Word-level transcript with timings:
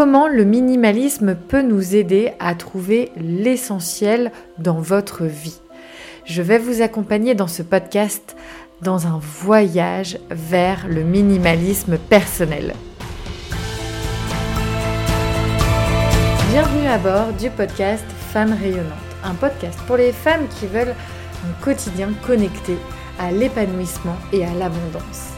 comment 0.00 0.28
le 0.28 0.44
minimalisme 0.44 1.34
peut 1.34 1.60
nous 1.60 1.96
aider 1.96 2.30
à 2.38 2.54
trouver 2.54 3.10
l'essentiel 3.16 4.30
dans 4.56 4.78
votre 4.78 5.24
vie? 5.24 5.58
Je 6.24 6.40
vais 6.40 6.58
vous 6.58 6.82
accompagner 6.82 7.34
dans 7.34 7.48
ce 7.48 7.64
podcast 7.64 8.36
dans 8.80 9.08
un 9.08 9.18
voyage 9.18 10.20
vers 10.30 10.86
le 10.86 11.02
minimalisme 11.02 11.98
personnel. 11.98 12.74
Bienvenue 16.52 16.86
à 16.86 16.98
bord 16.98 17.32
du 17.32 17.50
podcast 17.50 18.04
Femmes 18.32 18.54
rayonnantes, 18.56 18.92
un 19.24 19.34
podcast 19.34 19.80
pour 19.88 19.96
les 19.96 20.12
femmes 20.12 20.46
qui 20.60 20.68
veulent 20.68 20.94
un 21.44 21.64
quotidien 21.64 22.10
connecté 22.24 22.76
à 23.18 23.32
l'épanouissement 23.32 24.16
et 24.32 24.44
à 24.44 24.54
l'abondance 24.54 25.37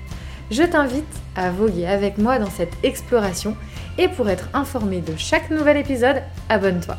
je 0.51 0.63
t'invite 0.63 1.05
à 1.35 1.49
voguer 1.49 1.87
avec 1.87 2.17
moi 2.17 2.37
dans 2.37 2.49
cette 2.49 2.73
exploration 2.83 3.55
et 3.97 4.09
pour 4.09 4.29
être 4.29 4.49
informé 4.53 4.99
de 4.99 5.13
chaque 5.17 5.49
nouvel 5.49 5.77
épisode, 5.77 6.21
abonne-toi. 6.49 6.97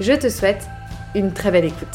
Je 0.00 0.14
te 0.14 0.30
souhaite 0.30 0.66
une 1.14 1.32
très 1.32 1.50
belle 1.50 1.66
écoute. 1.66 1.86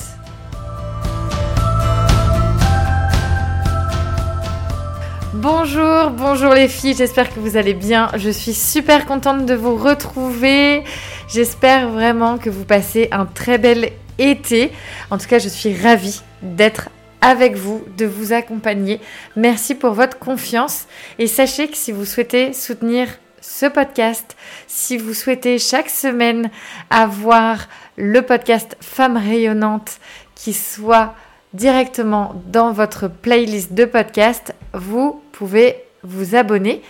Bonjour, 5.33 6.11
bonjour 6.11 6.53
les 6.53 6.67
filles, 6.67 6.95
j'espère 6.95 7.33
que 7.33 7.39
vous 7.39 7.57
allez 7.57 7.73
bien. 7.73 8.11
Je 8.15 8.29
suis 8.29 8.53
super 8.53 9.07
contente 9.07 9.47
de 9.47 9.55
vous 9.55 9.75
retrouver. 9.75 10.83
J'espère 11.27 11.89
vraiment 11.89 12.37
que 12.37 12.51
vous 12.51 12.65
passez 12.65 13.07
un 13.11 13.25
très 13.25 13.57
bel 13.57 13.91
été. 14.19 14.71
En 15.09 15.17
tout 15.17 15.27
cas, 15.27 15.39
je 15.39 15.49
suis 15.49 15.75
ravie 15.75 16.21
d'être 16.43 16.89
avec 17.21 17.55
vous, 17.55 17.83
de 17.97 18.05
vous 18.05 18.33
accompagner. 18.33 18.99
Merci 19.35 19.75
pour 19.75 19.93
votre 19.93 20.19
confiance 20.19 20.87
et 21.19 21.27
sachez 21.27 21.67
que 21.67 21.77
si 21.77 21.91
vous 21.91 22.05
souhaitez 22.05 22.53
soutenir 22.53 23.07
ce 23.41 23.65
podcast, 23.65 24.35
si 24.67 24.97
vous 24.97 25.13
souhaitez 25.13 25.57
chaque 25.57 25.89
semaine 25.89 26.49
avoir 26.89 27.67
le 27.97 28.21
podcast 28.21 28.75
Femmes 28.81 29.17
rayonnantes 29.17 29.99
qui 30.35 30.53
soit 30.53 31.15
directement 31.53 32.41
dans 32.47 32.71
votre 32.71 33.07
playlist 33.07 33.73
de 33.73 33.85
podcast, 33.85 34.55
vous 34.73 35.21
pouvez 35.31 35.75
vous 36.03 36.35
abonner 36.35 36.81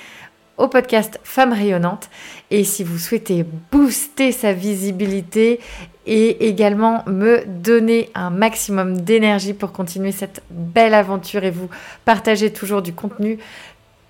au 0.58 0.68
podcast 0.68 1.20
Femmes 1.24 1.54
rayonnantes. 1.54 2.10
Et 2.50 2.64
si 2.64 2.84
vous 2.84 2.98
souhaitez 2.98 3.46
booster 3.72 4.32
sa 4.32 4.54
visibilité 4.54 5.60
et 6.06 6.48
également 6.48 7.04
me 7.08 7.44
donner 7.46 8.10
un 8.16 8.30
maximum 8.30 9.02
d'énergie 9.02 9.54
pour 9.54 9.72
continuer 9.72 10.12
cette 10.12 10.42
belle 10.50 10.94
aventure 10.94 11.44
et 11.44 11.52
vous 11.52 11.70
partager 12.06 12.52
toujours 12.52 12.82
du 12.82 12.94
contenu 12.94 13.38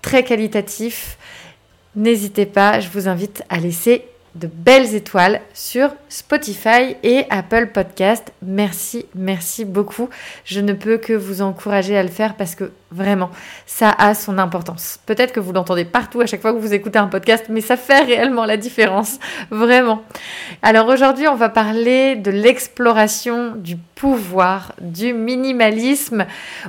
très 0.00 0.24
qualitatif, 0.24 1.18
n'hésitez 1.96 2.46
pas, 2.46 2.80
je 2.80 2.88
vous 2.88 3.08
invite 3.08 3.44
à 3.48 3.58
laisser 3.58 4.04
de 4.34 4.46
belles 4.46 4.94
étoiles 4.94 5.40
sur 5.52 5.90
Spotify 6.08 6.96
et 7.02 7.24
Apple 7.28 7.68
Podcast. 7.72 8.32
Merci, 8.42 9.06
merci 9.14 9.64
beaucoup. 9.64 10.08
Je 10.44 10.60
ne 10.60 10.72
peux 10.72 10.96
que 10.96 11.12
vous 11.12 11.42
encourager 11.42 11.96
à 11.96 12.02
le 12.02 12.08
faire 12.08 12.34
parce 12.36 12.54
que 12.54 12.72
vraiment, 12.90 13.30
ça 13.66 13.90
a 13.90 14.14
son 14.14 14.38
importance. 14.38 14.98
Peut-être 15.06 15.32
que 15.32 15.40
vous 15.40 15.52
l'entendez 15.52 15.84
partout 15.84 16.20
à 16.20 16.26
chaque 16.26 16.40
fois 16.40 16.52
que 16.52 16.58
vous 16.58 16.74
écoutez 16.74 16.98
un 16.98 17.08
podcast, 17.08 17.46
mais 17.48 17.60
ça 17.60 17.76
fait 17.76 18.00
réellement 18.00 18.44
la 18.44 18.56
différence. 18.56 19.18
Vraiment. 19.50 20.02
Alors 20.62 20.88
aujourd'hui, 20.88 21.28
on 21.28 21.36
va 21.36 21.48
parler 21.48 22.16
de 22.16 22.30
l'exploration 22.30 23.54
du 23.56 23.76
pouvoir, 23.76 24.72
du 24.80 25.12
minimalisme 25.12 26.26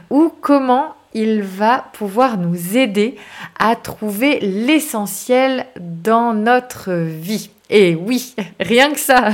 ou 0.09 0.33
comment 0.41 0.95
il 1.13 1.41
va 1.41 1.85
pouvoir 1.93 2.37
nous 2.37 2.77
aider 2.77 3.15
à 3.59 3.75
trouver 3.75 4.39
l'essentiel 4.39 5.65
dans 5.79 6.33
notre 6.33 6.91
vie. 6.93 7.49
Et 7.69 7.95
oui, 7.95 8.35
rien 8.59 8.91
que 8.91 8.99
ça. 8.99 9.29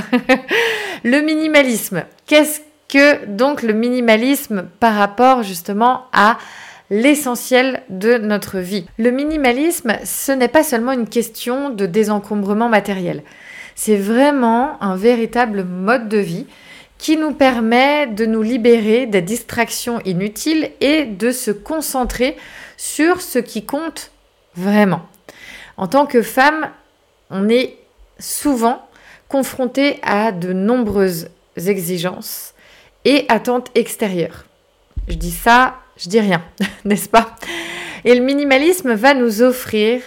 le 1.04 1.20
minimalisme. 1.20 2.04
Qu'est-ce 2.26 2.60
que 2.88 3.26
donc 3.26 3.62
le 3.62 3.72
minimalisme 3.72 4.68
par 4.80 4.94
rapport 4.94 5.42
justement 5.42 6.06
à 6.12 6.38
l'essentiel 6.90 7.82
de 7.88 8.18
notre 8.18 8.58
vie? 8.58 8.86
Le 8.98 9.10
minimalisme, 9.10 9.96
ce 10.04 10.32
n'est 10.32 10.48
pas 10.48 10.64
seulement 10.64 10.92
une 10.92 11.08
question 11.08 11.70
de 11.70 11.86
désencombrement 11.86 12.68
matériel. 12.68 13.22
C'est 13.74 13.96
vraiment 13.96 14.82
un 14.82 14.96
véritable 14.96 15.64
mode 15.64 16.08
de 16.08 16.18
vie 16.18 16.46
qui 17.00 17.16
nous 17.16 17.32
permet 17.32 18.06
de 18.06 18.26
nous 18.26 18.42
libérer 18.42 19.06
des 19.06 19.22
distractions 19.22 20.00
inutiles 20.04 20.70
et 20.82 21.06
de 21.06 21.32
se 21.32 21.50
concentrer 21.50 22.36
sur 22.76 23.22
ce 23.22 23.38
qui 23.38 23.64
compte 23.64 24.10
vraiment. 24.54 25.00
En 25.78 25.88
tant 25.88 26.04
que 26.04 26.20
femme, 26.20 26.68
on 27.30 27.48
est 27.48 27.78
souvent 28.18 28.86
confronté 29.28 29.98
à 30.02 30.30
de 30.30 30.52
nombreuses 30.52 31.28
exigences 31.56 32.52
et 33.06 33.24
attentes 33.30 33.70
extérieures. 33.74 34.44
Je 35.08 35.14
dis 35.14 35.30
ça, 35.30 35.76
je 35.96 36.10
dis 36.10 36.20
rien, 36.20 36.44
n'est-ce 36.84 37.08
pas? 37.08 37.34
Et 38.04 38.14
le 38.14 38.22
minimalisme 38.22 38.92
va 38.92 39.14
nous 39.14 39.40
offrir 39.40 40.02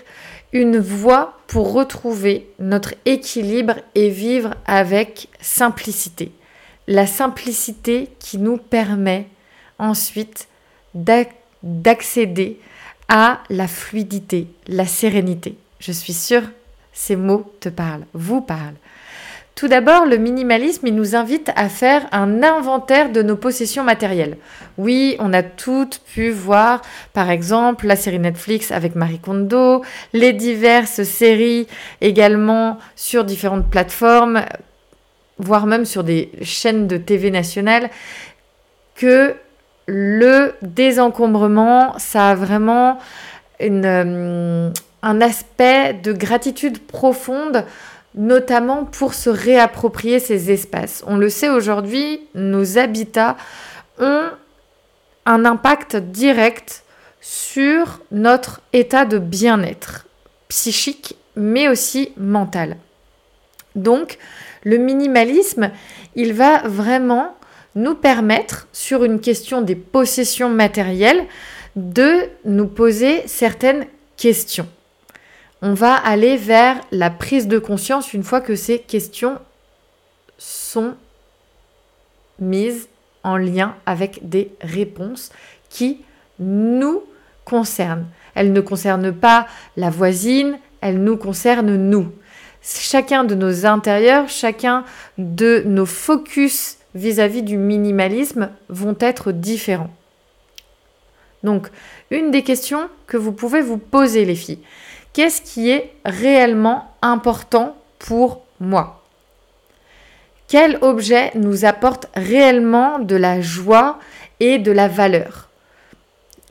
une 0.51 0.77
voie 0.77 1.39
pour 1.47 1.73
retrouver 1.73 2.51
notre 2.59 2.93
équilibre 3.05 3.77
et 3.95 4.09
vivre 4.09 4.53
avec 4.67 5.27
simplicité 5.41 6.31
la 6.87 7.07
simplicité 7.07 8.09
qui 8.19 8.37
nous 8.37 8.57
permet 8.57 9.27
ensuite 9.79 10.47
d'accéder 10.93 12.59
à 13.07 13.39
la 13.49 13.67
fluidité, 13.67 14.47
la 14.67 14.85
sérénité. 14.85 15.57
Je 15.79 15.91
suis 15.91 16.13
sûre, 16.13 16.43
ces 16.93 17.15
mots 17.15 17.51
te 17.59 17.69
parlent, 17.69 18.05
vous 18.13 18.41
parlent. 18.41 18.75
Tout 19.55 19.67
d'abord, 19.67 20.07
le 20.07 20.17
minimalisme, 20.17 20.87
il 20.87 20.95
nous 20.95 21.15
invite 21.15 21.51
à 21.55 21.69
faire 21.69 22.07
un 22.11 22.41
inventaire 22.41 23.11
de 23.11 23.21
nos 23.21 23.35
possessions 23.35 23.83
matérielles. 23.83 24.37
Oui, 24.79 25.15
on 25.19 25.31
a 25.31 25.43
toutes 25.43 26.01
pu 26.11 26.31
voir, 26.31 26.81
par 27.13 27.29
exemple, 27.29 27.85
la 27.85 27.95
série 27.95 28.17
Netflix 28.17 28.71
avec 28.71 28.95
Marie 28.95 29.19
Kondo, 29.19 29.83
les 30.11 30.33
diverses 30.33 31.03
séries 31.03 31.67
également 32.01 32.79
sur 32.95 33.25
différentes 33.25 33.69
plateformes, 33.69 34.43
voire 35.37 35.65
même 35.65 35.85
sur 35.85 36.03
des 36.03 36.31
chaînes 36.41 36.87
de 36.87 36.97
TV 36.97 37.31
nationales, 37.31 37.89
que 38.95 39.35
le 39.87 40.53
désencombrement, 40.61 41.97
ça 41.97 42.29
a 42.29 42.35
vraiment 42.35 42.99
euh, 43.61 44.71
un 45.01 45.21
aspect 45.21 45.93
de 45.93 46.13
gratitude 46.13 46.79
profonde, 46.79 47.65
notamment 48.15 48.85
pour 48.85 49.13
se 49.13 49.29
réapproprier 49.29 50.19
ces 50.19 50.51
espaces. 50.51 51.03
On 51.07 51.17
le 51.17 51.29
sait 51.29 51.49
aujourd'hui, 51.49 52.21
nos 52.35 52.77
habitats 52.77 53.35
ont 53.99 54.29
un 55.25 55.45
impact 55.45 55.95
direct 55.95 56.83
sur 57.21 58.01
notre 58.11 58.61
état 58.73 59.05
de 59.05 59.17
bien-être 59.17 60.05
psychique, 60.49 61.15
mais 61.35 61.67
aussi 61.67 62.11
mental. 62.17 62.77
Donc, 63.75 64.17
le 64.63 64.77
minimalisme, 64.77 65.71
il 66.15 66.33
va 66.33 66.67
vraiment 66.67 67.35
nous 67.75 67.95
permettre, 67.95 68.67
sur 68.71 69.03
une 69.03 69.19
question 69.19 69.61
des 69.61 69.75
possessions 69.75 70.49
matérielles, 70.49 71.25
de 71.75 72.29
nous 72.45 72.67
poser 72.67 73.23
certaines 73.27 73.85
questions. 74.15 74.67
On 75.61 75.73
va 75.73 75.95
aller 75.95 76.37
vers 76.37 76.79
la 76.91 77.09
prise 77.09 77.47
de 77.47 77.57
conscience 77.57 78.13
une 78.13 78.23
fois 78.23 78.41
que 78.41 78.55
ces 78.55 78.79
questions 78.79 79.39
sont 80.37 80.95
mises 82.39 82.89
en 83.23 83.37
lien 83.37 83.75
avec 83.85 84.29
des 84.29 84.51
réponses 84.61 85.31
qui 85.69 86.01
nous 86.39 87.03
concernent. 87.45 88.05
Elles 88.35 88.51
ne 88.51 88.61
concernent 88.61 89.13
pas 89.13 89.47
la 89.77 89.89
voisine, 89.89 90.59
elles 90.81 91.01
nous 91.01 91.17
concernent 91.17 91.75
nous 91.75 92.11
chacun 92.63 93.23
de 93.23 93.35
nos 93.35 93.65
intérieurs, 93.65 94.29
chacun 94.29 94.83
de 95.17 95.63
nos 95.65 95.85
focus 95.85 96.77
vis-à-vis 96.95 97.43
du 97.43 97.57
minimalisme 97.57 98.49
vont 98.69 98.95
être 98.99 99.31
différents. 99.31 99.93
Donc, 101.43 101.67
une 102.09 102.31
des 102.31 102.43
questions 102.43 102.89
que 103.05 103.17
vous 103.17 103.33
pouvez 103.33 103.61
vous 103.61 103.77
poser, 103.77 104.23
les 104.23 104.35
filles, 104.35 104.59
qu'est-ce 105.11 105.41
qui 105.41 105.69
est 105.69 105.93
réellement 106.05 106.95
important 107.01 107.75
pour 107.99 108.43
moi? 108.59 109.03
Quel 110.47 110.77
objet 110.81 111.31
nous 111.35 111.65
apporte 111.65 112.07
réellement 112.15 112.99
de 112.99 113.15
la 113.15 113.41
joie 113.41 113.99
et 114.39 114.57
de 114.59 114.71
la 114.71 114.87
valeur? 114.87 115.49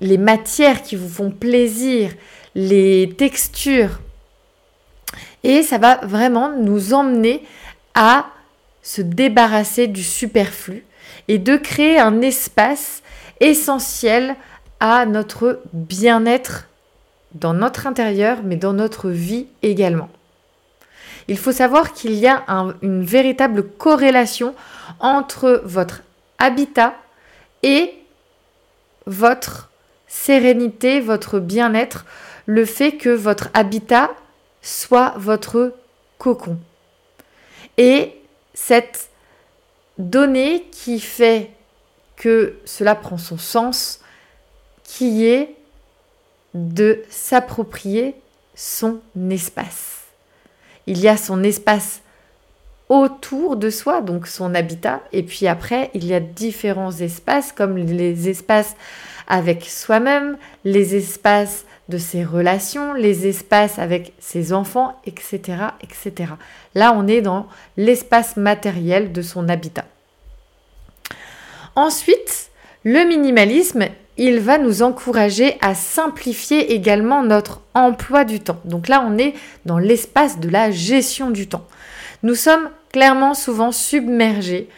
Les 0.00 0.18
matières 0.18 0.82
qui 0.82 0.96
vous 0.96 1.08
font 1.08 1.30
plaisir, 1.30 2.10
les 2.54 3.14
textures. 3.16 4.00
Et 5.44 5.62
ça 5.62 5.78
va 5.78 5.96
vraiment 6.02 6.50
nous 6.56 6.94
emmener 6.94 7.44
à 7.94 8.26
se 8.82 9.02
débarrasser 9.02 9.86
du 9.86 10.02
superflu 10.02 10.84
et 11.28 11.38
de 11.38 11.56
créer 11.56 11.98
un 11.98 12.20
espace 12.20 13.02
essentiel 13.40 14.36
à 14.80 15.06
notre 15.06 15.60
bien-être 15.72 16.68
dans 17.34 17.54
notre 17.54 17.86
intérieur, 17.86 18.38
mais 18.44 18.56
dans 18.56 18.72
notre 18.72 19.08
vie 19.08 19.46
également. 19.62 20.08
Il 21.28 21.38
faut 21.38 21.52
savoir 21.52 21.92
qu'il 21.92 22.14
y 22.14 22.26
a 22.26 22.44
une 22.82 23.04
véritable 23.04 23.62
corrélation 23.62 24.54
entre 25.00 25.62
votre 25.64 26.02
habitat 26.38 26.94
et 27.62 27.94
votre 29.06 29.70
sérénité, 30.08 31.00
votre 31.00 31.38
bien-être, 31.38 32.04
le 32.46 32.64
fait 32.64 32.92
que 32.92 33.08
votre 33.08 33.48
habitat 33.54 34.10
soit 34.62 35.14
votre 35.16 35.74
cocon. 36.18 36.58
Et 37.76 38.14
cette 38.54 39.10
donnée 39.98 40.68
qui 40.70 41.00
fait 41.00 41.50
que 42.16 42.56
cela 42.64 42.94
prend 42.94 43.18
son 43.18 43.38
sens, 43.38 44.00
qui 44.84 45.26
est 45.26 45.56
de 46.54 47.02
s'approprier 47.08 48.14
son 48.54 49.00
espace. 49.30 50.02
Il 50.86 50.98
y 50.98 51.08
a 51.08 51.16
son 51.16 51.42
espace 51.42 52.02
autour 52.88 53.56
de 53.56 53.70
soi, 53.70 54.02
donc 54.02 54.26
son 54.26 54.54
habitat, 54.54 55.00
et 55.12 55.22
puis 55.22 55.46
après, 55.46 55.90
il 55.94 56.04
y 56.04 56.12
a 56.12 56.20
différents 56.20 56.92
espaces 56.92 57.52
comme 57.52 57.76
les 57.76 58.28
espaces 58.28 58.76
avec 59.26 59.64
soi-même, 59.64 60.36
les 60.64 60.94
espaces 60.94 61.64
de 61.88 61.98
ses 61.98 62.24
relations, 62.24 62.94
les 62.94 63.26
espaces 63.26 63.78
avec 63.78 64.12
ses 64.18 64.52
enfants, 64.52 65.00
etc., 65.04 65.40
etc. 65.82 66.32
Là, 66.74 66.94
on 66.96 67.06
est 67.06 67.20
dans 67.20 67.46
l'espace 67.76 68.36
matériel 68.36 69.12
de 69.12 69.22
son 69.22 69.48
habitat. 69.48 69.84
Ensuite, 71.74 72.50
le 72.84 73.06
minimalisme, 73.06 73.86
il 74.16 74.40
va 74.40 74.58
nous 74.58 74.82
encourager 74.82 75.56
à 75.60 75.74
simplifier 75.74 76.72
également 76.74 77.22
notre 77.22 77.60
emploi 77.74 78.24
du 78.24 78.40
temps. 78.40 78.60
Donc 78.64 78.88
là, 78.88 79.04
on 79.06 79.18
est 79.18 79.34
dans 79.64 79.78
l'espace 79.78 80.38
de 80.38 80.48
la 80.48 80.70
gestion 80.70 81.30
du 81.30 81.48
temps. 81.48 81.66
Nous 82.22 82.34
sommes 82.34 82.70
clairement 82.92 83.34
souvent 83.34 83.72
submergés 83.72 84.68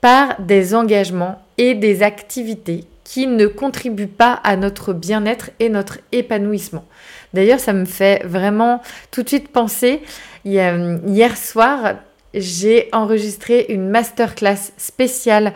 par 0.00 0.40
des 0.40 0.74
engagements 0.74 1.42
et 1.58 1.74
des 1.74 2.02
activités 2.02 2.84
qui 3.04 3.26
ne 3.26 3.46
contribuent 3.46 4.06
pas 4.06 4.32
à 4.32 4.56
notre 4.56 4.92
bien-être 4.92 5.50
et 5.60 5.68
notre 5.68 5.98
épanouissement. 6.10 6.86
D'ailleurs, 7.34 7.60
ça 7.60 7.72
me 7.72 7.84
fait 7.84 8.24
vraiment 8.24 8.82
tout 9.10 9.22
de 9.22 9.28
suite 9.28 9.48
penser, 9.48 10.00
hier 10.44 11.36
soir, 11.36 11.96
j'ai 12.32 12.88
enregistré 12.92 13.66
une 13.68 13.88
masterclass 13.88 14.72
spéciale 14.76 15.52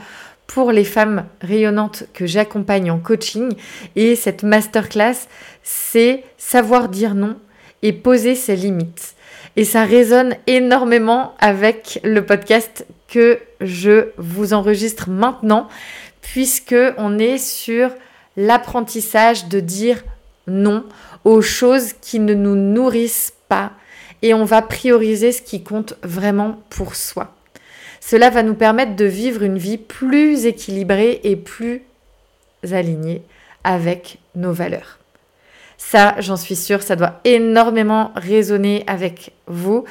pour 0.47 0.73
les 0.73 0.85
femmes 0.85 1.27
rayonnantes 1.41 2.05
que 2.15 2.27
j'accompagne 2.27 2.91
en 2.91 2.99
coaching. 2.99 3.53
Et 3.97 4.17
cette 4.17 4.43
masterclass, 4.43 5.27
c'est 5.63 6.25
savoir 6.37 6.89
dire 6.89 7.15
non 7.15 7.37
et 7.83 7.93
poser 7.93 8.35
ses 8.35 8.57
limites. 8.57 9.15
Et 9.57 9.65
ça 9.65 9.85
résonne 9.85 10.37
énormément 10.47 11.35
avec 11.39 12.01
le 12.05 12.25
podcast 12.25 12.87
que 13.09 13.41
je 13.61 14.11
vous 14.17 14.53
enregistre 14.53 15.11
maintenant, 15.11 15.69
puisque 16.33 16.77
on 16.99 17.19
est 17.19 17.39
sur 17.39 17.91
l'apprentissage 18.37 19.49
de 19.49 19.61
dire 19.61 20.03
non 20.47 20.85
aux 21.25 21.41
choses 21.41 21.95
qui 22.01 22.19
ne 22.19 22.35
nous 22.35 22.55
nourrissent 22.55 23.33
pas 23.49 23.73
et 24.21 24.35
on 24.35 24.45
va 24.45 24.63
prioriser 24.63 25.33
ce 25.33 25.43
qui 25.43 25.63
compte 25.63 25.95
vraiment 26.03 26.61
pour 26.71 26.97
soi. 26.97 27.35
Cela 28.01 28.31
va 28.31 28.43
nous 28.43 28.55
permettre 28.55 28.95
de 28.95 29.05
vivre 29.05 29.43
une 29.43 29.59
vie 29.59 29.79
plus 29.79 30.47
équilibrée 30.47 31.21
et 31.25 31.37
plus 31.37 31.83
alignée 32.71 33.23
avec 33.65 34.19
nos 34.35 34.53
valeurs. 34.53 34.99
Ça, 35.79 36.15
j'en 36.19 36.37
suis 36.37 36.57
sûre, 36.57 36.83
ça 36.83 36.97
doit 36.97 37.21
énormément 37.25 38.13
résonner 38.17 38.85
avec 38.87 39.33
vous. 39.47 39.85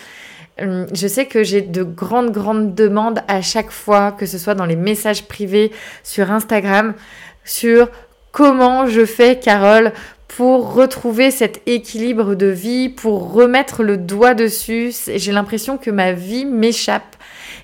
Hum, 0.60 0.88
je 0.92 1.08
sais 1.08 1.28
que 1.28 1.44
j'ai 1.44 1.62
de 1.62 1.84
grandes, 1.84 2.32
grandes 2.32 2.74
demandes 2.74 3.20
à 3.28 3.42
chaque 3.42 3.70
fois, 3.72 4.12
que 4.12 4.26
ce 4.26 4.38
soit 4.38 4.56
dans 4.56 4.66
les 4.66 4.76
messages 4.76 5.28
privés 5.28 5.72
sur 6.04 6.32
Instagram, 6.32 6.96
sur 7.44 7.90
comment 8.32 8.88
je 8.88 9.06
fais, 9.06 9.40
Carole, 9.40 9.92
pour 10.28 10.74
retrouver 10.74 11.32
cet 11.32 11.62
équilibre 11.68 12.36
de 12.36 12.48
vie, 12.48 12.90
pour 12.90 13.34
remettre 13.34 13.84
le 13.84 13.98
doigt 13.98 14.34
dessus. 14.34 14.94
J'ai 15.08 15.32
l'impression 15.32 15.78
que 15.78 15.92
ma 15.92 16.12
vie 16.12 16.46
m'échappe. 16.46 17.16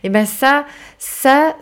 Et 0.04 0.10
bien 0.10 0.26
ça, 0.26 0.66
ça, 0.98 1.56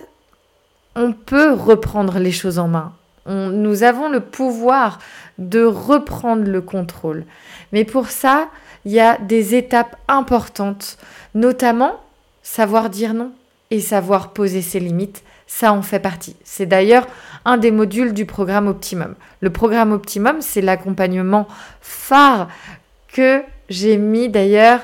on 0.96 1.14
peut 1.14 1.54
reprendre 1.54 2.20
les 2.20 2.32
choses 2.32 2.60
en 2.60 2.68
main. 2.68 2.94
nous 3.26 3.84
avons 3.84 4.10
le 4.10 4.20
pouvoir 4.20 5.00
de 5.38 5.64
reprendre 5.64 6.44
le 6.44 6.62
contrôle. 6.62 7.26
Mais 7.72 7.86
pour 7.86 8.08
ça, 8.10 8.50
il 8.86 8.92
y 8.92 9.00
a 9.00 9.18
des 9.18 9.56
étapes 9.56 9.96
importantes, 10.08 10.98
notamment 11.36 12.00
savoir 12.44 12.90
dire 12.90 13.14
non 13.14 13.32
et 13.70 13.80
savoir 13.80 14.34
poser 14.34 14.62
ses 14.62 14.80
limites. 14.80 15.24
Ça 15.48 15.74
en 15.74 15.82
fait 15.82 16.00
partie. 16.00 16.36
C'est 16.44 16.66
d'ailleurs 16.66 17.08
un 17.44 17.58
des 17.58 17.72
modules 17.72 18.14
du 18.14 18.26
programme 18.26 18.68
Optimum. 18.68 19.16
Le 19.42 19.50
programme 19.50 19.92
Optimum, 19.92 20.38
c'est 20.40 20.62
l'accompagnement 20.62 21.48
phare 21.82 22.48
que 23.10 23.44
j'ai 23.70 23.98
mis 23.98 24.30
d'ailleurs 24.30 24.82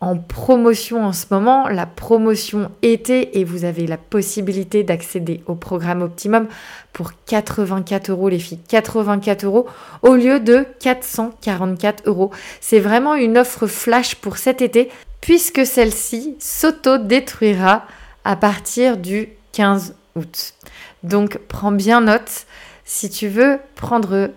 en 0.00 0.16
promotion 0.16 1.04
en 1.04 1.12
ce 1.12 1.26
moment, 1.30 1.68
la 1.68 1.84
promotion 1.84 2.70
été, 2.80 3.38
et 3.38 3.44
vous 3.44 3.64
avez 3.64 3.86
la 3.86 3.98
possibilité 3.98 4.82
d'accéder 4.82 5.42
au 5.46 5.54
programme 5.54 6.00
Optimum 6.00 6.48
pour 6.94 7.12
84 7.26 8.10
euros, 8.10 8.30
les 8.30 8.38
filles. 8.38 8.60
84 8.66 9.44
euros 9.44 9.66
au 10.02 10.14
lieu 10.14 10.40
de 10.40 10.64
444 10.80 12.04
euros. 12.06 12.30
C'est 12.60 12.80
vraiment 12.80 13.14
une 13.14 13.36
offre 13.36 13.66
flash 13.66 14.14
pour 14.14 14.38
cet 14.38 14.62
été, 14.62 14.90
puisque 15.20 15.66
celle-ci 15.66 16.34
s'auto-détruira 16.38 17.84
à 18.24 18.36
partir 18.36 18.96
du 18.96 19.28
15 19.52 19.94
août. 20.16 20.54
Donc 21.02 21.38
prends 21.48 21.72
bien 21.72 22.00
note 22.00 22.46
si 22.84 23.10
tu 23.10 23.28
veux 23.28 23.58
prendre 23.74 24.30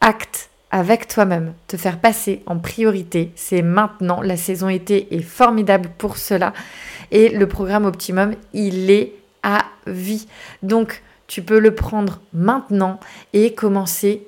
acte 0.00 0.47
avec 0.70 1.08
toi-même, 1.08 1.54
te 1.66 1.76
faire 1.76 1.98
passer 1.98 2.42
en 2.46 2.58
priorité, 2.58 3.32
c'est 3.36 3.62
maintenant. 3.62 4.20
La 4.20 4.36
saison 4.36 4.68
été 4.68 5.14
est 5.14 5.22
formidable 5.22 5.90
pour 5.96 6.18
cela. 6.18 6.52
Et 7.10 7.30
le 7.30 7.48
programme 7.48 7.86
Optimum, 7.86 8.34
il 8.52 8.90
est 8.90 9.14
à 9.42 9.64
vie. 9.86 10.26
Donc, 10.62 11.02
tu 11.26 11.42
peux 11.42 11.58
le 11.58 11.74
prendre 11.74 12.20
maintenant 12.32 13.00
et 13.32 13.54
commencer 13.54 14.26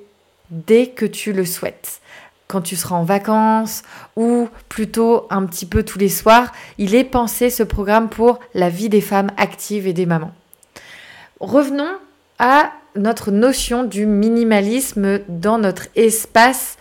dès 0.49 0.87
que 0.87 1.05
tu 1.05 1.31
le 1.33 1.45
souhaites. 1.45 2.01
Quand 2.47 2.61
tu 2.61 2.75
seras 2.75 2.95
en 2.95 3.03
vacances 3.03 3.83
ou 4.15 4.49
plutôt 4.67 5.27
un 5.29 5.45
petit 5.45 5.65
peu 5.65 5.83
tous 5.83 5.99
les 5.99 6.09
soirs, 6.09 6.51
il 6.77 6.95
est 6.95 7.03
pensé 7.03 7.49
ce 7.49 7.63
programme 7.63 8.09
pour 8.09 8.39
la 8.53 8.69
vie 8.69 8.89
des 8.89 9.01
femmes 9.01 9.31
actives 9.37 9.87
et 9.87 9.93
des 9.93 10.05
mamans. 10.05 10.33
Revenons 11.39 11.97
à 12.39 12.71
notre 12.95 13.31
notion 13.31 13.83
du 13.83 14.05
minimalisme 14.05 15.19
dans 15.27 15.57
notre 15.57 15.87
espace 15.95 16.77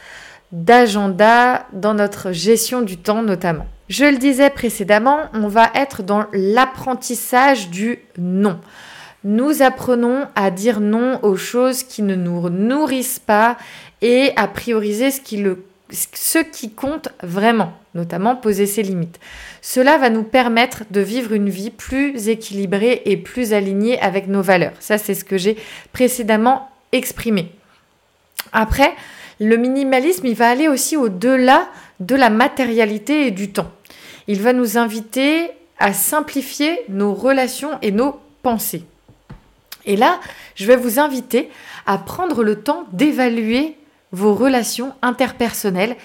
d'agenda, 0.52 1.66
dans 1.72 1.94
notre 1.94 2.32
gestion 2.32 2.82
du 2.82 2.96
temps 2.96 3.22
notamment. 3.22 3.66
Je 3.88 4.04
le 4.04 4.18
disais 4.18 4.50
précédemment, 4.50 5.18
on 5.34 5.48
va 5.48 5.70
être 5.74 6.02
dans 6.02 6.26
l'apprentissage 6.32 7.70
du 7.70 7.98
non. 8.18 8.60
Nous 9.24 9.62
apprenons 9.62 10.26
à 10.34 10.50
dire 10.50 10.80
non 10.80 11.18
aux 11.22 11.36
choses 11.36 11.82
qui 11.82 12.02
ne 12.02 12.14
nous 12.14 12.48
nourrissent 12.48 13.18
pas 13.18 13.56
et 14.00 14.32
à 14.36 14.48
prioriser 14.48 15.10
ce 15.10 15.20
qui, 15.20 15.36
le, 15.36 15.64
ce 15.92 16.38
qui 16.38 16.70
compte 16.70 17.08
vraiment, 17.22 17.72
notamment 17.94 18.36
poser 18.36 18.66
ses 18.66 18.82
limites. 18.82 19.18
Cela 19.62 19.98
va 19.98 20.10
nous 20.10 20.22
permettre 20.22 20.84
de 20.90 21.00
vivre 21.00 21.32
une 21.32 21.48
vie 21.48 21.70
plus 21.70 22.28
équilibrée 22.28 23.02
et 23.04 23.16
plus 23.16 23.52
alignée 23.52 24.00
avec 24.00 24.28
nos 24.28 24.42
valeurs. 24.42 24.74
Ça, 24.80 24.98
c'est 24.98 25.14
ce 25.14 25.24
que 25.24 25.38
j'ai 25.38 25.56
précédemment 25.92 26.70
exprimé. 26.92 27.52
Après, 28.52 28.92
le 29.40 29.56
minimalisme, 29.56 30.26
il 30.26 30.34
va 30.34 30.50
aller 30.50 30.68
aussi 30.68 30.96
au-delà 30.96 31.68
de 31.98 32.14
la 32.14 32.30
matérialité 32.30 33.26
et 33.26 33.30
du 33.30 33.50
temps. 33.50 33.70
Il 34.26 34.40
va 34.40 34.52
nous 34.52 34.78
inviter 34.78 35.50
à 35.78 35.92
simplifier 35.92 36.78
nos 36.88 37.14
relations 37.14 37.78
et 37.82 37.90
nos 37.90 38.20
pensées. 38.42 38.84
Et 39.86 39.96
là, 39.96 40.20
je 40.54 40.66
vais 40.66 40.76
vous 40.76 40.98
inviter 40.98 41.48
à 41.86 41.96
prendre 41.98 42.44
le 42.44 42.62
temps 42.62 42.84
d'évaluer 42.92 43.76
vos 44.12 44.34
relations 44.34 44.92
interpersonnelles 45.02 45.96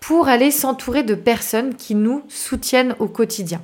pour 0.00 0.28
aller 0.28 0.50
s'entourer 0.50 1.02
de 1.02 1.14
personnes 1.14 1.74
qui 1.74 1.94
nous 1.94 2.22
soutiennent 2.28 2.96
au 2.98 3.06
quotidien. 3.06 3.60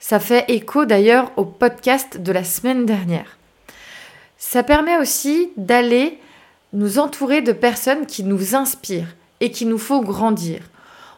Ça 0.00 0.20
fait 0.20 0.44
écho 0.48 0.84
d'ailleurs 0.84 1.32
au 1.36 1.44
podcast 1.44 2.18
de 2.18 2.32
la 2.32 2.44
semaine 2.44 2.86
dernière. 2.86 3.38
Ça 4.36 4.62
permet 4.62 4.98
aussi 4.98 5.50
d'aller 5.56 6.18
nous 6.72 6.98
entourer 6.98 7.40
de 7.40 7.52
personnes 7.52 8.06
qui 8.06 8.22
nous 8.22 8.54
inspirent 8.54 9.14
et 9.40 9.50
qui 9.50 9.64
nous 9.64 9.78
faut 9.78 10.02
grandir. 10.02 10.60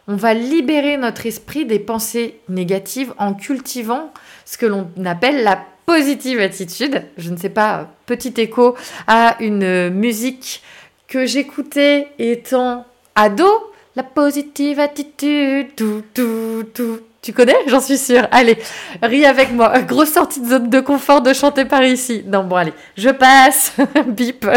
On 0.07 0.15
va 0.15 0.33
libérer 0.33 0.97
notre 0.97 1.25
esprit 1.25 1.65
des 1.65 1.79
pensées 1.79 2.39
négatives 2.47 3.13
en 3.17 3.33
cultivant 3.33 4.11
ce 4.45 4.57
que 4.57 4.65
l'on 4.65 4.89
appelle 5.05 5.43
la 5.43 5.63
positive 5.85 6.39
attitude. 6.39 7.03
Je 7.17 7.29
ne 7.29 7.37
sais 7.37 7.49
pas, 7.49 7.89
petit 8.05 8.33
écho 8.37 8.75
à 9.07 9.35
une 9.39 9.89
musique 9.89 10.63
que 11.09 11.25
j'écoutais 11.25 12.07
étant 12.17 12.85
ado. 13.15 13.49
La 13.95 14.03
positive 14.03 14.79
attitude, 14.79 15.75
tout, 15.75 16.03
tout, 16.13 16.63
tout, 16.73 16.99
tu 17.21 17.33
connais? 17.33 17.55
J'en 17.67 17.81
suis 17.81 17.97
sûre. 17.97 18.27
Allez, 18.31 18.57
ris 19.01 19.25
avec 19.25 19.51
moi. 19.51 19.77
Grosse 19.87 20.13
sortie 20.13 20.39
de 20.39 20.47
zone 20.47 20.69
de 20.69 20.79
confort 20.79 21.21
de 21.21 21.33
chanter 21.33 21.65
par 21.65 21.83
ici. 21.83 22.23
Non, 22.25 22.43
bon, 22.45 22.55
allez, 22.55 22.73
je 22.95 23.09
passe. 23.09 23.73
Bip. 24.07 24.47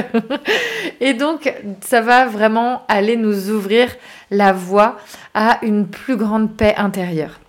Et 1.00 1.14
donc, 1.14 1.52
ça 1.80 2.02
va 2.02 2.26
vraiment 2.26 2.82
aller 2.86 3.16
nous 3.16 3.50
ouvrir 3.50 3.88
la 4.30 4.52
voie 4.52 4.98
à 5.34 5.58
une 5.62 5.88
plus 5.88 6.16
grande 6.16 6.54
paix 6.56 6.74
intérieure. 6.76 7.40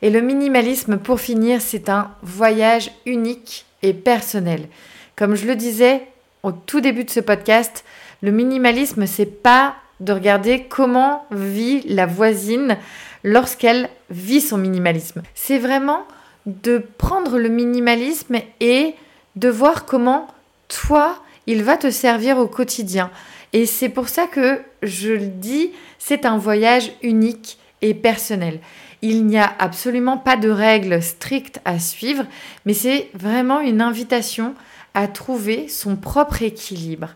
Et 0.00 0.08
le 0.08 0.20
minimalisme, 0.20 0.96
pour 0.96 1.20
finir, 1.20 1.60
c'est 1.60 1.90
un 1.90 2.12
voyage 2.22 2.90
unique 3.04 3.66
et 3.82 3.92
personnel. 3.92 4.68
Comme 5.16 5.34
je 5.34 5.46
le 5.46 5.56
disais 5.56 6.06
au 6.48 6.52
tout 6.52 6.80
début 6.80 7.04
de 7.04 7.10
ce 7.10 7.20
podcast, 7.20 7.84
le 8.22 8.32
minimalisme, 8.32 9.06
c'est 9.06 9.42
pas 9.42 9.76
de 10.00 10.12
regarder 10.12 10.64
comment 10.64 11.26
vit 11.30 11.82
la 11.86 12.06
voisine 12.06 12.78
lorsqu'elle 13.22 13.90
vit 14.08 14.40
son 14.40 14.56
minimalisme. 14.56 15.22
C'est 15.34 15.58
vraiment 15.58 16.04
de 16.46 16.82
prendre 16.96 17.38
le 17.38 17.50
minimalisme 17.50 18.36
et 18.60 18.94
de 19.36 19.48
voir 19.50 19.84
comment 19.84 20.26
toi, 20.68 21.22
il 21.46 21.62
va 21.62 21.76
te 21.76 21.90
servir 21.90 22.38
au 22.38 22.46
quotidien. 22.46 23.10
Et 23.52 23.66
c'est 23.66 23.90
pour 23.90 24.08
ça 24.08 24.26
que 24.26 24.60
je 24.82 25.12
le 25.12 25.26
dis, 25.26 25.72
c'est 25.98 26.24
un 26.24 26.38
voyage 26.38 26.92
unique 27.02 27.58
et 27.82 27.92
personnel. 27.92 28.60
Il 29.02 29.26
n'y 29.26 29.38
a 29.38 29.52
absolument 29.58 30.16
pas 30.16 30.36
de 30.36 30.48
règles 30.48 31.02
strictes 31.02 31.60
à 31.66 31.78
suivre, 31.78 32.24
mais 32.64 32.74
c'est 32.74 33.10
vraiment 33.12 33.60
une 33.60 33.82
invitation 33.82 34.54
à 34.98 35.06
trouver 35.06 35.68
son 35.68 35.94
propre 35.94 36.42
équilibre. 36.42 37.10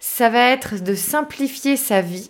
Ça 0.00 0.28
va 0.28 0.50
être 0.50 0.84
de 0.84 0.94
simplifier 0.94 1.78
sa 1.78 2.02
vie 2.02 2.28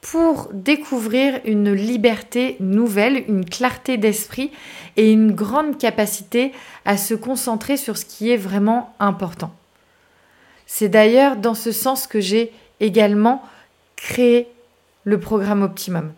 pour 0.00 0.48
découvrir 0.52 1.40
une 1.44 1.72
liberté 1.72 2.56
nouvelle, 2.58 3.22
une 3.28 3.48
clarté 3.48 3.96
d'esprit 3.96 4.50
et 4.96 5.12
une 5.12 5.30
grande 5.30 5.78
capacité 5.78 6.50
à 6.84 6.96
se 6.96 7.14
concentrer 7.14 7.76
sur 7.76 7.96
ce 7.96 8.04
qui 8.04 8.32
est 8.32 8.36
vraiment 8.36 8.92
important. 8.98 9.54
C'est 10.66 10.88
d'ailleurs 10.88 11.36
dans 11.36 11.54
ce 11.54 11.70
sens 11.70 12.08
que 12.08 12.18
j'ai 12.18 12.52
également 12.80 13.44
créé 13.94 14.48
le 15.04 15.20
programme 15.20 15.62
Optimum. 15.62 16.12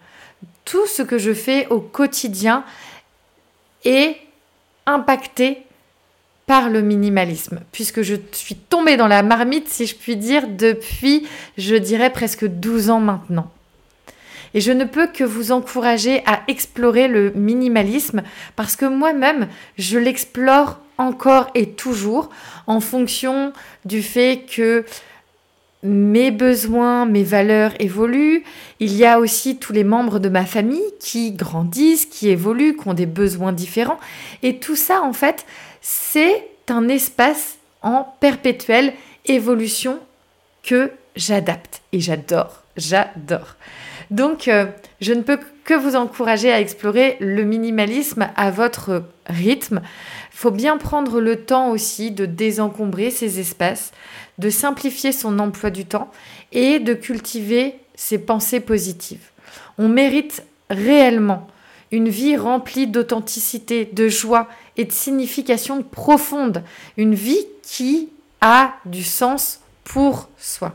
Tout 0.64 0.86
ce 0.86 1.02
que 1.02 1.18
je 1.18 1.34
fais 1.34 1.66
au 1.66 1.80
quotidien 1.80 2.64
est 3.84 4.16
impacté 4.86 5.66
par 6.52 6.68
le 6.68 6.82
minimalisme, 6.82 7.60
puisque 7.72 8.02
je 8.02 8.14
suis 8.32 8.56
tombée 8.56 8.98
dans 8.98 9.08
la 9.08 9.22
marmite, 9.22 9.70
si 9.70 9.86
je 9.86 9.96
puis 9.96 10.16
dire, 10.16 10.46
depuis, 10.48 11.26
je 11.56 11.76
dirais, 11.76 12.10
presque 12.10 12.44
12 12.44 12.90
ans 12.90 13.00
maintenant. 13.00 13.50
Et 14.52 14.60
je 14.60 14.70
ne 14.70 14.84
peux 14.84 15.06
que 15.06 15.24
vous 15.24 15.50
encourager 15.50 16.22
à 16.26 16.42
explorer 16.48 17.08
le 17.08 17.30
minimalisme 17.30 18.22
parce 18.54 18.76
que 18.76 18.84
moi-même, 18.84 19.48
je 19.78 19.98
l'explore 19.98 20.78
encore 20.98 21.48
et 21.54 21.70
toujours 21.70 22.28
en 22.66 22.80
fonction 22.80 23.54
du 23.86 24.02
fait 24.02 24.44
que 24.54 24.84
mes 25.82 26.30
besoins, 26.30 27.06
mes 27.06 27.24
valeurs 27.24 27.72
évoluent. 27.80 28.44
Il 28.78 28.94
y 28.94 29.06
a 29.06 29.18
aussi 29.20 29.56
tous 29.56 29.72
les 29.72 29.84
membres 29.84 30.18
de 30.18 30.28
ma 30.28 30.44
famille 30.44 30.92
qui 31.00 31.32
grandissent, 31.32 32.04
qui 32.04 32.28
évoluent, 32.28 32.76
qui 32.76 32.88
ont 32.88 32.94
des 32.94 33.06
besoins 33.06 33.52
différents. 33.52 33.98
Et 34.42 34.58
tout 34.58 34.76
ça, 34.76 35.00
en 35.02 35.14
fait, 35.14 35.46
c'est 35.82 36.48
un 36.68 36.88
espace 36.88 37.58
en 37.82 38.04
perpétuelle 38.20 38.94
évolution 39.26 39.98
que 40.62 40.92
j'adapte. 41.16 41.82
Et 41.92 42.00
j'adore, 42.00 42.62
j'adore. 42.76 43.56
Donc, 44.10 44.48
euh, 44.48 44.66
je 45.00 45.12
ne 45.12 45.22
peux 45.22 45.38
que 45.64 45.74
vous 45.74 45.96
encourager 45.96 46.52
à 46.52 46.60
explorer 46.60 47.16
le 47.20 47.44
minimalisme 47.44 48.28
à 48.36 48.50
votre 48.50 49.04
rythme. 49.26 49.80
Il 50.32 50.38
faut 50.38 50.50
bien 50.50 50.76
prendre 50.76 51.20
le 51.20 51.44
temps 51.44 51.70
aussi 51.70 52.10
de 52.10 52.26
désencombrer 52.26 53.10
ces 53.10 53.40
espaces, 53.40 53.92
de 54.38 54.50
simplifier 54.50 55.12
son 55.12 55.38
emploi 55.38 55.70
du 55.70 55.84
temps 55.84 56.10
et 56.52 56.78
de 56.78 56.94
cultiver 56.94 57.76
ses 57.94 58.18
pensées 58.18 58.60
positives. 58.60 59.30
On 59.78 59.88
mérite 59.88 60.44
réellement 60.70 61.46
une 61.92 62.08
vie 62.08 62.36
remplie 62.36 62.86
d'authenticité, 62.88 63.88
de 63.92 64.08
joie 64.08 64.48
et 64.76 64.84
de 64.84 64.92
signification 64.92 65.82
profonde, 65.82 66.64
une 66.96 67.14
vie 67.14 67.46
qui 67.62 68.08
a 68.40 68.74
du 68.86 69.04
sens 69.04 69.60
pour 69.84 70.28
soi. 70.38 70.74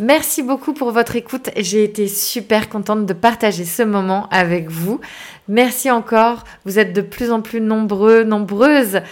Merci 0.00 0.42
beaucoup 0.42 0.72
pour 0.72 0.90
votre 0.90 1.14
écoute. 1.14 1.50
J'ai 1.56 1.84
été 1.84 2.08
super 2.08 2.68
contente 2.68 3.06
de 3.06 3.12
partager 3.12 3.64
ce 3.64 3.84
moment 3.84 4.28
avec 4.32 4.68
vous. 4.68 5.00
Merci 5.46 5.88
encore. 5.88 6.42
Vous 6.64 6.80
êtes 6.80 6.92
de 6.92 7.00
plus 7.00 7.30
en 7.30 7.42
plus 7.42 7.60
nombreux, 7.60 8.24
nombreuses 8.24 9.02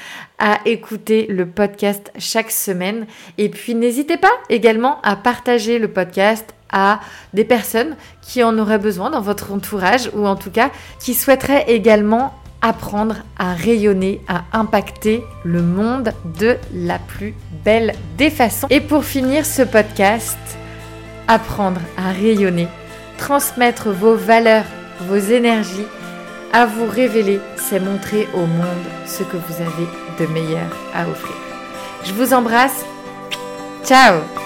à 0.40 0.58
écouter 0.64 1.26
le 1.28 1.46
podcast 1.46 2.10
chaque 2.18 2.50
semaine. 2.50 3.06
Et 3.38 3.48
puis 3.48 3.76
n'hésitez 3.76 4.16
pas 4.16 4.32
également 4.48 5.00
à 5.02 5.14
partager 5.14 5.78
le 5.78 5.86
podcast 5.86 6.52
à 6.72 7.00
des 7.34 7.44
personnes 7.44 7.96
qui 8.20 8.42
en 8.42 8.58
auraient 8.58 8.78
besoin 8.78 9.10
dans 9.10 9.20
votre 9.20 9.52
entourage 9.52 10.10
ou 10.14 10.26
en 10.26 10.36
tout 10.36 10.50
cas 10.50 10.70
qui 10.98 11.14
souhaiteraient 11.14 11.64
également 11.68 12.34
apprendre 12.62 13.16
à 13.38 13.54
rayonner, 13.54 14.20
à 14.28 14.44
impacter 14.52 15.24
le 15.44 15.62
monde 15.62 16.12
de 16.38 16.56
la 16.72 16.98
plus 16.98 17.34
belle 17.64 17.94
des 18.16 18.30
façons. 18.30 18.68
Et 18.70 18.80
pour 18.80 19.04
finir 19.04 19.44
ce 19.44 19.62
podcast, 19.62 20.38
apprendre 21.28 21.80
à 21.98 22.12
rayonner, 22.12 22.68
transmettre 23.18 23.90
vos 23.90 24.14
valeurs, 24.14 24.64
vos 25.00 25.16
énergies, 25.16 25.86
à 26.52 26.66
vous 26.66 26.86
révéler, 26.86 27.40
c'est 27.56 27.80
montrer 27.80 28.28
au 28.34 28.46
monde 28.46 28.86
ce 29.06 29.22
que 29.22 29.36
vous 29.36 29.60
avez 29.60 29.88
de 30.20 30.32
meilleur 30.32 30.68
à 30.94 31.08
offrir. 31.08 31.36
Je 32.04 32.12
vous 32.12 32.32
embrasse. 32.32 32.84
Ciao 33.84 34.41